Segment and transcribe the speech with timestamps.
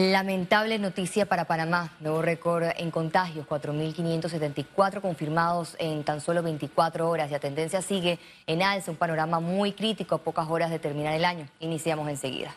[0.00, 1.92] Lamentable noticia para Panamá.
[2.00, 7.28] Nuevo récord en contagios, 4.574 confirmados en tan solo 24 horas.
[7.28, 11.12] Y la tendencia sigue en alza, un panorama muy crítico a pocas horas de terminar
[11.12, 11.46] el año.
[11.60, 12.56] Iniciamos enseguida.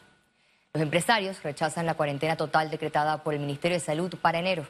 [0.74, 4.66] Los empresarios rechazan la cuarentena total decretada por el Ministerio de Salud para enero.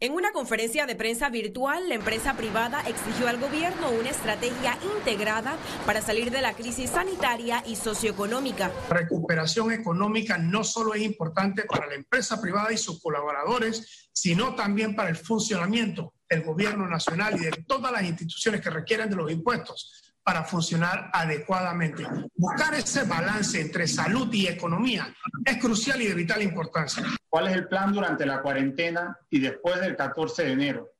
[0.00, 5.56] En una conferencia de prensa virtual, la empresa privada exigió al gobierno una estrategia integrada
[5.86, 8.70] para salir de la crisis sanitaria y socioeconómica.
[8.90, 14.54] La recuperación económica no solo es importante para la empresa privada y sus colaboradores, sino
[14.54, 19.16] también para el funcionamiento del gobierno nacional y de todas las instituciones que requieren de
[19.16, 22.06] los impuestos para funcionar adecuadamente.
[22.36, 25.08] Buscar ese balance entre salud y economía
[25.42, 27.02] es crucial y de vital importancia.
[27.30, 30.90] ¿Cuál es el plan durante la cuarentena y después del 14 de enero?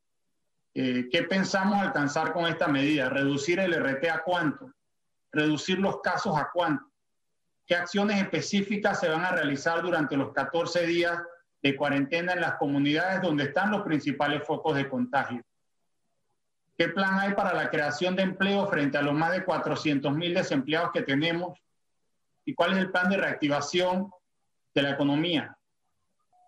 [0.73, 3.11] Eh, ¿Qué pensamos alcanzar con esta medida?
[3.11, 4.73] ¿Reducir el RT a cuánto?
[5.31, 6.87] ¿Reducir los casos a cuánto?
[7.67, 11.19] ¿Qué acciones específicas se van a realizar durante los 14 días
[11.63, 15.43] de cuarentena en las comunidades donde están los principales focos de contagio?
[16.79, 20.33] ¿Qué plan hay para la creación de empleo frente a los más de 400 mil
[20.33, 21.59] desempleados que tenemos?
[22.45, 24.13] ¿Y cuál es el plan de reactivación
[24.77, 25.59] de la economía?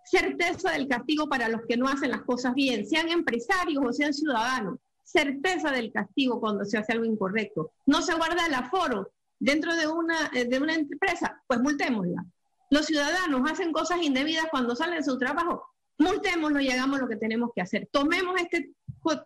[0.05, 4.15] Certeza del castigo para los que no hacen las cosas bien, sean empresarios o sean
[4.15, 4.79] ciudadanos.
[5.03, 7.73] Certeza del castigo cuando se hace algo incorrecto.
[7.87, 12.25] No se guarda el aforo dentro de una, eh, de una empresa, pues multémosla.
[12.71, 15.70] Los ciudadanos hacen cosas indebidas cuando salen de su trabajo,
[16.01, 17.89] multémoslo y hagamos lo que tenemos que hacer.
[17.93, 18.73] Tomemos este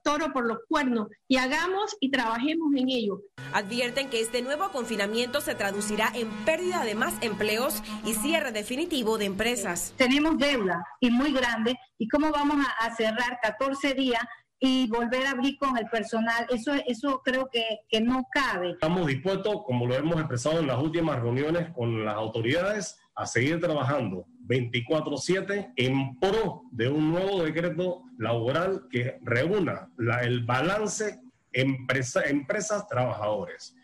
[0.03, 3.22] toro por los cuernos y hagamos y trabajemos en ello.
[3.53, 9.19] Advierten que este nuevo confinamiento se traducirá en pérdida de más empleos y cierre definitivo
[9.19, 9.94] de empresas.
[9.97, 14.22] Tenemos deuda y muy grande y cómo vamos a, cerrar 14 días
[14.59, 18.70] y volver a abrir con el personal, eso, eso creo que, que no cabe.
[18.70, 23.61] Estamos dispuestos, como lo hemos expresado en las últimas reuniones con las autoridades, a seguir
[23.61, 29.91] trabajando 24/7 en pro de un nuevo decreto laboral que reúna
[30.23, 31.21] el balance
[31.53, 33.75] empresa, empresas trabajadores.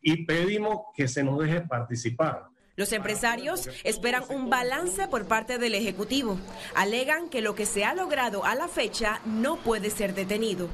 [0.00, 2.48] Y pedimos que se nos deje participar.
[2.76, 6.38] Los empresarios esperan un balance por parte del Ejecutivo.
[6.74, 10.68] Alegan que lo que se ha logrado a la fecha no puede ser detenido.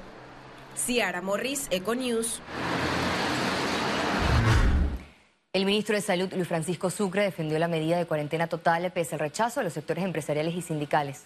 [0.74, 2.42] Ciara Morris, Econews.
[5.54, 9.18] El ministro de Salud, Luis Francisco Sucre, defendió la medida de cuarentena total pese al
[9.18, 11.24] rechazo de los sectores empresariales y sindicales.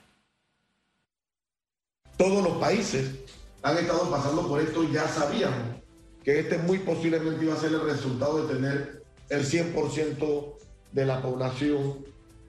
[2.17, 3.21] Todos los países
[3.63, 5.77] han estado pasando por esto y ya sabíamos
[6.25, 10.55] que este muy posiblemente iba a ser el resultado de tener el 100%
[10.91, 12.05] de la población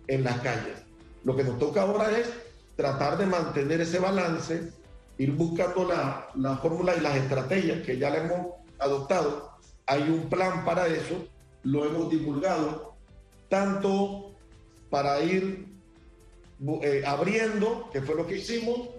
[0.08, 0.80] en las calles.
[1.26, 2.28] Lo que nos toca ahora es
[2.76, 4.72] tratar de mantener ese balance,
[5.20, 8.48] ir buscando la, la fórmula y las estrategias que ya le hemos
[8.80, 9.52] adoptado.
[9.86, 11.24] Hay un plan para eso
[11.64, 12.96] lo hemos divulgado,
[13.50, 14.32] tanto
[14.90, 15.68] para ir
[16.82, 18.90] eh, abriendo, que fue lo que hicimos,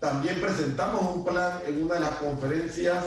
[0.00, 3.04] también presentamos un plan en una de las conferencias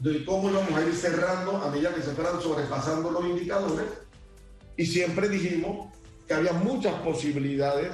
[0.00, 3.86] de cómo íbamos a ir cerrando a medida que se fueran sobrepasando los indicadores,
[4.76, 5.88] y siempre dijimos
[6.26, 7.92] que había muchas posibilidades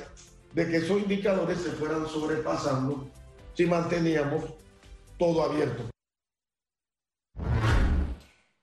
[0.55, 3.09] de que esos indicadores se fueran sobrepasando
[3.55, 4.45] si manteníamos
[5.19, 5.85] todo abierto.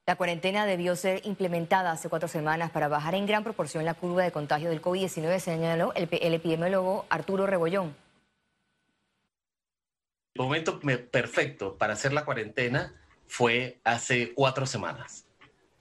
[0.07, 4.23] La cuarentena debió ser implementada hace cuatro semanas para bajar en gran proporción la curva
[4.23, 7.93] de contagio del COVID-19, señaló el, epidemiólogo Arturo Rebollón.
[10.33, 10.79] El momento
[11.11, 12.95] perfecto para hacer la cuarentena
[13.27, 15.25] fue hace cuatro semanas.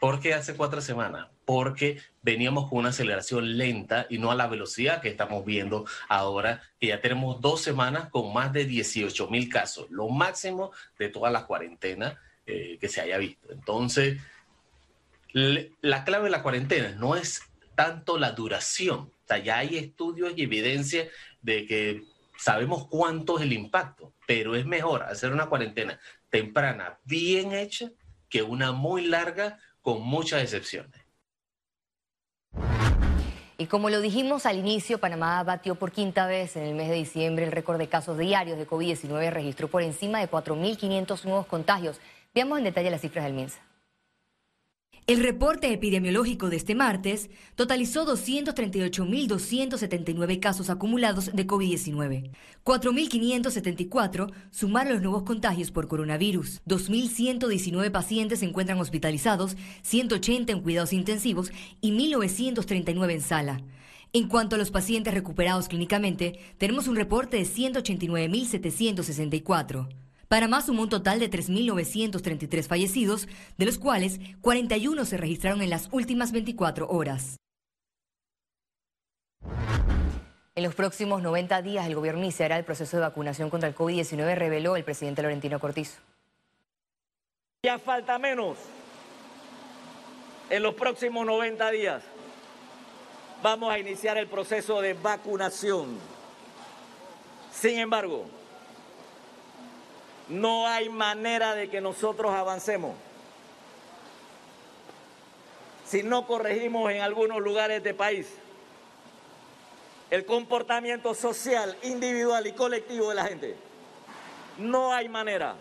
[0.00, 1.28] ¿Por qué hace cuatro semanas?
[1.44, 6.62] Porque veníamos con una aceleración lenta y no a la velocidad que estamos viendo ahora,
[6.80, 11.30] que ya tenemos dos semanas con más de 18 mil casos, lo máximo de toda
[11.30, 13.52] la cuarentena eh, que se haya visto.
[13.52, 14.20] Entonces,
[15.32, 17.42] la clave de la cuarentena no es
[17.74, 18.98] tanto la duración.
[18.98, 21.08] O sea, ya hay estudios y evidencia
[21.42, 22.04] de que
[22.38, 25.98] sabemos cuánto es el impacto, pero es mejor hacer una cuarentena
[26.30, 27.90] temprana bien hecha
[28.28, 31.06] que una muy larga con muchas excepciones.
[33.58, 36.96] Y como lo dijimos al inicio, Panamá batió por quinta vez en el mes de
[36.96, 41.98] diciembre el récord de casos diarios de COVID-19, registró por encima de 4.500 nuevos contagios.
[42.36, 43.58] Veamos en detalle las cifras del MINSA.
[45.06, 52.32] El reporte epidemiológico de este martes totalizó 238.279 casos acumulados de COVID-19.
[52.62, 56.60] 4.574 sumaron los nuevos contagios por coronavirus.
[56.66, 63.62] 2.119 pacientes se encuentran hospitalizados, 180 en cuidados intensivos y 1.939 en sala.
[64.12, 69.88] En cuanto a los pacientes recuperados clínicamente, tenemos un reporte de 189.764.
[70.28, 73.28] Panamá sumó un total de 3.933 fallecidos,
[73.58, 77.36] de los cuales 41 se registraron en las últimas 24 horas.
[80.56, 84.34] En los próximos 90 días el gobierno iniciará el proceso de vacunación contra el COVID-19,
[84.34, 86.00] reveló el presidente Laurentino Cortizo.
[87.62, 88.56] Ya falta menos.
[90.48, 92.02] En los próximos 90 días
[93.42, 95.98] vamos a iniciar el proceso de vacunación.
[97.52, 98.26] Sin embargo,
[100.28, 102.94] no hay manera de que nosotros avancemos
[105.86, 108.26] si no corregimos en algunos lugares del país
[110.10, 113.56] el comportamiento social, individual y colectivo de la gente.
[114.58, 115.56] No hay manera,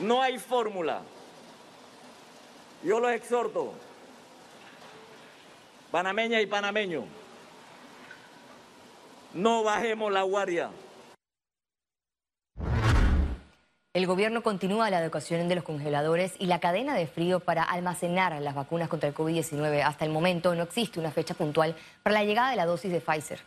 [0.00, 1.02] no hay fórmula.
[2.82, 3.72] Yo los exhorto,
[5.90, 7.04] panameña y panameño,
[9.32, 10.70] no bajemos la guardia.
[13.96, 18.38] El gobierno continúa la adecuación de los congeladores y la cadena de frío para almacenar
[18.42, 19.82] las vacunas contra el COVID-19.
[19.82, 23.00] Hasta el momento no existe una fecha puntual para la llegada de la dosis de
[23.00, 23.40] Pfizer.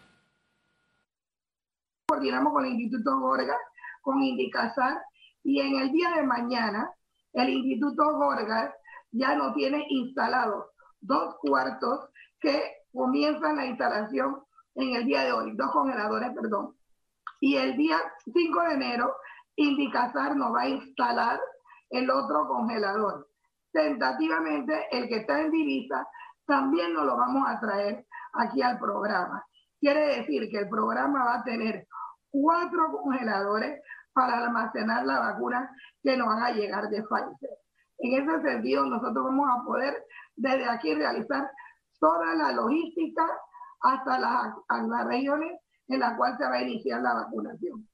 [2.07, 3.56] Coordinamos con el Instituto Gorga,
[4.01, 4.98] con Indicasar,
[5.44, 6.90] y en el día de mañana
[7.34, 8.74] el Instituto Gorga
[9.12, 10.66] ya no tiene instalados
[11.00, 12.10] dos cuartos
[12.40, 12.60] que
[12.92, 14.40] comienzan la instalación
[14.74, 16.75] en el día de hoy, dos congeladores, perdón.
[17.40, 17.98] Y el día
[18.34, 19.13] 5 de enero
[19.62, 21.38] Indicazar nos va a instalar
[21.90, 23.28] el otro congelador.
[23.74, 26.08] Tentativamente, el que está en divisa
[26.46, 29.44] también nos lo vamos a traer aquí al programa.
[29.82, 31.86] Quiere decir que el programa va a tener
[32.32, 33.82] cuatro congeladores
[34.14, 35.70] para almacenar la vacuna
[36.02, 37.58] que nos van a llegar de Pfizer.
[37.98, 40.06] En ese sentido, nosotros vamos a poder
[40.38, 41.52] desde aquí realizar
[42.00, 43.28] toda la logística
[43.82, 44.54] hasta las,
[44.88, 45.60] las regiones
[45.90, 47.90] en las cuales se va a iniciar la vacunación.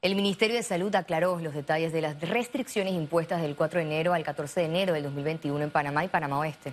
[0.00, 4.14] El Ministerio de Salud aclaró los detalles de las restricciones impuestas del 4 de enero
[4.14, 6.72] al 14 de enero del 2021 en Panamá y Panamá Oeste.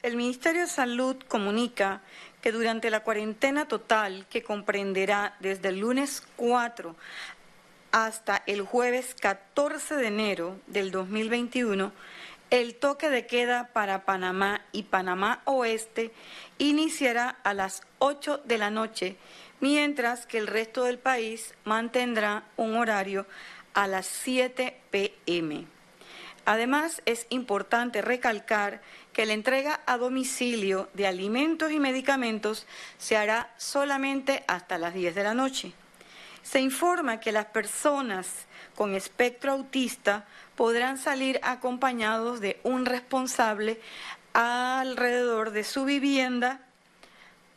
[0.00, 2.00] El Ministerio de Salud comunica
[2.40, 6.94] que durante la cuarentena total, que comprenderá desde el lunes 4
[7.90, 11.90] hasta el jueves 14 de enero del 2021,
[12.50, 16.12] el toque de queda para Panamá y Panamá Oeste
[16.58, 19.16] iniciará a las 8 de la noche
[19.60, 23.26] mientras que el resto del país mantendrá un horario
[23.74, 25.66] a las 7 pm.
[26.44, 28.80] Además, es importante recalcar
[29.12, 32.66] que la entrega a domicilio de alimentos y medicamentos
[32.96, 35.72] se hará solamente hasta las 10 de la noche.
[36.42, 40.26] Se informa que las personas con espectro autista
[40.56, 43.80] podrán salir acompañados de un responsable
[44.32, 46.60] alrededor de su vivienda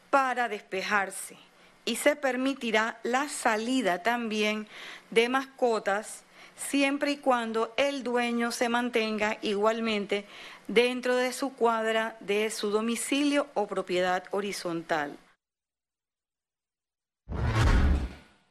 [0.09, 1.37] para despejarse
[1.85, 4.67] y se permitirá la salida también
[5.09, 6.23] de mascotas
[6.55, 10.25] siempre y cuando el dueño se mantenga igualmente
[10.67, 15.17] dentro de su cuadra de su domicilio o propiedad horizontal.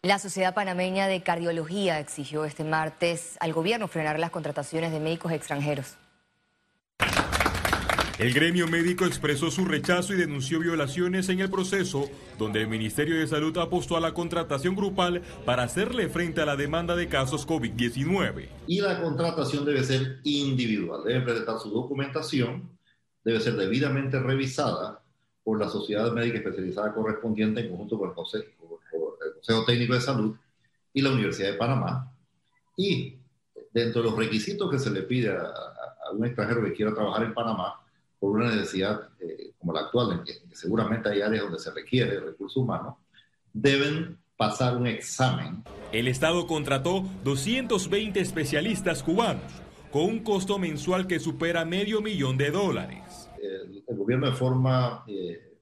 [0.02, 5.30] La Sociedad Panameña de Cardiología exigió este martes al gobierno frenar las contrataciones de médicos
[5.32, 5.98] extranjeros.
[8.20, 13.18] El gremio médico expresó su rechazo y denunció violaciones en el proceso, donde el Ministerio
[13.18, 17.48] de Salud apostó a la contratación grupal para hacerle frente a la demanda de casos
[17.48, 18.46] COVID-19.
[18.66, 22.68] Y la contratación debe ser individual, debe presentar su documentación,
[23.24, 25.02] debe ser debidamente revisada
[25.42, 28.44] por la Sociedad Médica Especializada correspondiente en conjunto con el Consejo,
[29.24, 30.36] el Consejo Técnico de Salud
[30.92, 32.14] y la Universidad de Panamá.
[32.76, 33.16] Y
[33.72, 37.22] dentro de los requisitos que se le pide a, a un extranjero que quiera trabajar
[37.22, 37.80] en Panamá,
[38.20, 42.20] por una necesidad eh, como la actual, en que, seguramente hay áreas donde se requiere
[42.20, 42.94] recursos humanos,
[43.52, 45.64] deben pasar un examen.
[45.90, 49.42] El Estado contrató 220 especialistas cubanos
[49.90, 53.28] con un costo mensual que supera medio millón de dólares.
[53.42, 55.56] El, gobierno de forma eh,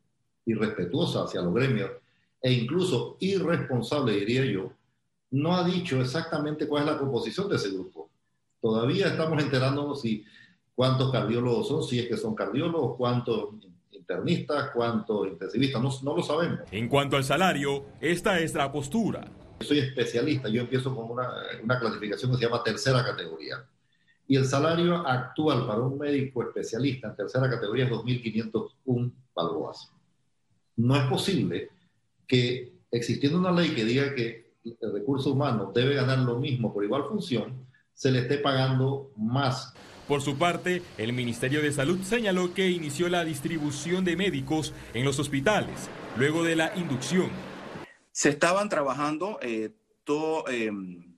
[0.44, 1.90] irrespetuosa hacia los gremios
[2.40, 4.72] e incluso irresponsable, diría yo,
[5.30, 8.10] no ha dicho exactamente cuál es la composición de ese grupo.
[8.60, 10.24] Todavía estamos enterándonos si
[10.78, 13.54] cuántos cardiólogos son, si es que son cardiólogos, cuántos
[13.90, 16.60] internistas, cuántos intensivistas, no, no lo sabemos.
[16.70, 19.26] En cuanto al salario, esta es la postura.
[19.58, 21.28] Soy especialista, yo empiezo con una,
[21.64, 23.56] una clasificación que se llama tercera categoría.
[24.28, 29.90] Y el salario actual para un médico especialista en tercera categoría es 2.501 balboas.
[30.76, 31.70] No es posible
[32.24, 36.84] que, existiendo una ley que diga que el recurso humano debe ganar lo mismo por
[36.84, 39.74] igual función, se le esté pagando más.
[40.08, 45.04] Por su parte, el Ministerio de Salud señaló que inició la distribución de médicos en
[45.04, 47.28] los hospitales luego de la inducción.
[48.10, 49.70] Se estaban trabajando eh,
[50.48, 51.14] em,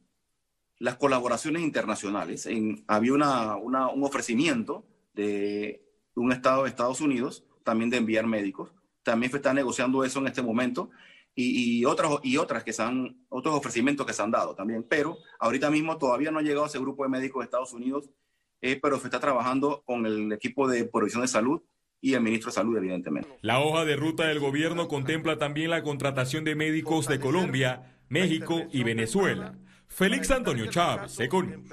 [0.80, 2.48] las colaboraciones internacionales.
[2.88, 8.72] había un ofrecimiento de un Estado de Estados Unidos también de enviar médicos.
[9.04, 10.90] También se está negociando eso en este momento
[11.36, 14.82] y, otras, y otras que se han, otros ofrecimientos que se han dado también.
[14.82, 18.10] Pero ahorita mismo todavía no ha llegado ese grupo de médicos de Estados Unidos,
[18.60, 21.62] eh, pero se está trabajando con el equipo de provisión de salud
[22.00, 23.28] y el ministro de Salud, evidentemente.
[23.42, 28.62] La hoja de ruta del gobierno contempla también la contratación de médicos de Colombia, México
[28.72, 29.58] y Venezuela.
[29.86, 31.66] Félix Antonio Chávez, Econ.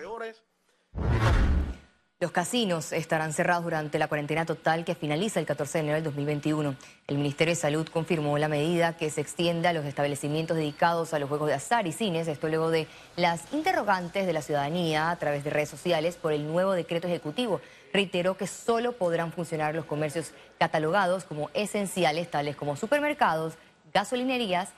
[2.20, 6.04] Los casinos estarán cerrados durante la cuarentena total que finaliza el 14 de enero del
[6.06, 6.76] 2021.
[7.06, 11.20] El Ministerio de Salud confirmó la medida que se extiende a los establecimientos dedicados a
[11.20, 15.16] los juegos de azar y cines, esto luego de las interrogantes de la ciudadanía a
[15.18, 17.62] través de redes sociales por el nuevo decreto ejecutivo.
[17.94, 23.60] Reiteró que solo podrán funcionar los comercios catalogados como esenciales, tales como supermercados,
[23.94, 24.70] gasolinerías,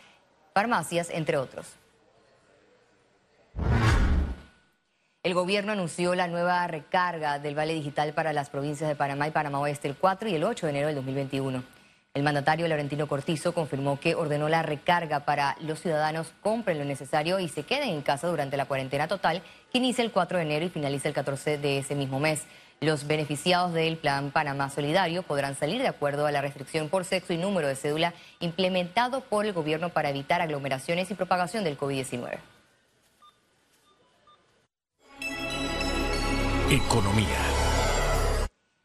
[0.54, 1.68] farmacias, entre otros.
[5.22, 9.32] El gobierno anunció la nueva recarga del Vale Digital para las provincias de Panamá y
[9.32, 11.62] Panamá Oeste el 4 y el 8 de enero del 2021.
[12.14, 17.42] El mandatario Laurentino Cortizo confirmó que ordenó la recarga para los ciudadanos compren lo necesario
[17.42, 20.66] y se queden en casa durante la cuarentena total que inicia el 4 de enero
[20.66, 22.46] y finaliza el 14 de ese mismo mes.
[22.80, 27.34] Los beneficiados del Plan Panamá Solidario podrán salir de acuerdo a la restricción por sexo
[27.34, 32.40] y número de cédula implementado por el gobierno para evitar aglomeraciones y propagación del COVID-19.
[36.72, 37.36] Economía.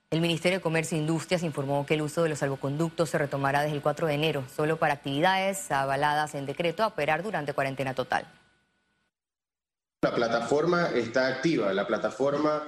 [0.08, 3.60] El Ministerio de Comercio e Industrias informó que el uso de los salvoconductos se retomará
[3.60, 7.92] desde el 4 de enero, solo para actividades avaladas en decreto a operar durante cuarentena
[7.92, 8.26] total.
[10.00, 12.66] La plataforma está activa, la plataforma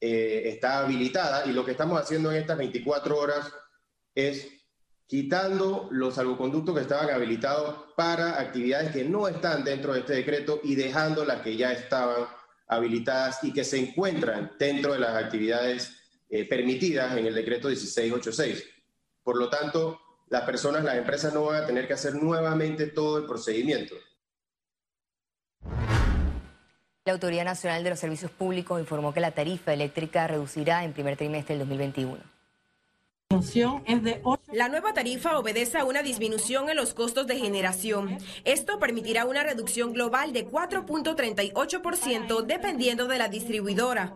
[0.00, 3.52] eh, está habilitada y lo que estamos haciendo en estas 24 horas
[4.12, 4.48] es
[5.06, 10.58] quitando los salvoconductos que estaban habilitados para actividades que no están dentro de este decreto
[10.64, 12.26] y dejando las que ya estaban
[12.68, 15.96] habilitadas y que se encuentran dentro de las actividades
[16.28, 18.64] eh, permitidas en el decreto 1686.
[19.22, 23.18] Por lo tanto, las personas, las empresas no van a tener que hacer nuevamente todo
[23.18, 23.94] el procedimiento.
[27.04, 31.16] La Autoridad Nacional de los Servicios Públicos informó que la tarifa eléctrica reducirá en primer
[31.16, 32.18] trimestre del 2021.
[33.30, 34.37] La
[34.68, 38.18] nueva tarifa obedece a una disminución en los costos de generación.
[38.44, 44.14] Esto permitirá una reducción global de 4.38% dependiendo de la distribuidora.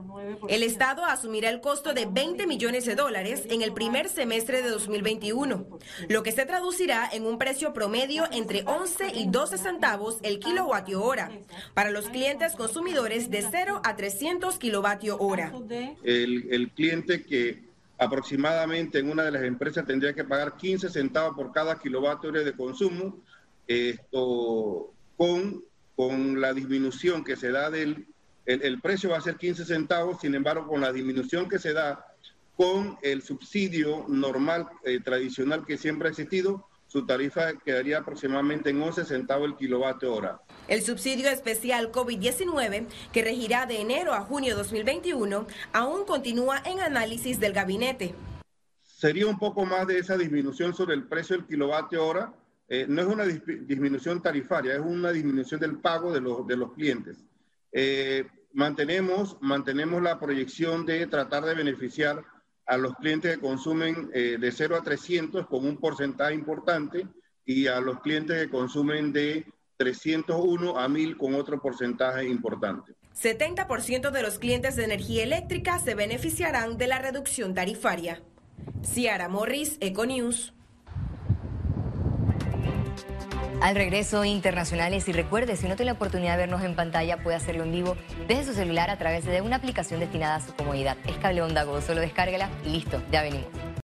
[0.49, 4.71] El Estado asumirá el costo de 20 millones de dólares en el primer semestre de
[4.71, 5.67] 2021,
[6.09, 11.03] lo que se traducirá en un precio promedio entre 11 y 12 centavos el kilovatio
[11.03, 11.31] hora
[11.75, 15.53] para los clientes consumidores de 0 a 300 kilovatio hora.
[16.03, 17.72] El, el cliente que
[18.03, 22.41] aproximadamente en una de las empresas tendría que pagar 15 centavos por cada kilovatio hora
[22.41, 23.23] de consumo,
[23.67, 28.09] esto con, con la disminución que se da del,
[28.45, 32.05] el, precio va a ser 15 centavos, sin embargo, con la disminución que se da
[32.57, 38.83] con el subsidio normal, eh, tradicional que siempre ha existido, su tarifa quedaría aproximadamente en
[38.83, 40.41] 11 centavos el kilovatio hora.
[40.69, 46.81] El subsidio especial COVID-19, que regirá de enero a junio de 2021, aún continúa en
[46.81, 48.15] análisis del gabinete.
[48.83, 52.33] Sería un poco más de esa disminución sobre el precio del kilovatio hora.
[52.69, 56.73] Eh, no es una disminución tarifaria, es una disminución del pago de los, de los
[56.75, 57.19] clientes.
[57.73, 62.25] Eh, mantenemos, mantenemos la proyección de tratar de beneficiar
[62.67, 67.09] a los clientes que consumen eh, de 0 a 300 con un porcentaje importante
[67.45, 69.45] y a los clientes que consumen de
[69.83, 72.95] 301 a 1000 con otro porcentaje importante.
[73.21, 78.23] 70% de los clientes de energía eléctrica se beneficiarán de la reducción tarifaria.
[78.85, 80.55] Ciara Morris, Econews.
[83.61, 87.37] Al regreso internacionales y recuerde, si no tiene la oportunidad de vernos en pantalla, puede
[87.37, 87.97] hacerlo en vivo
[88.29, 90.97] desde su celular a través de una aplicación destinada a su comodidad.
[91.07, 93.72] Es Cable Onda Go, solo descárgala y listo, ya venimos.